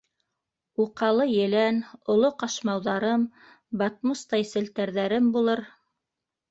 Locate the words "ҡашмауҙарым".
2.45-3.29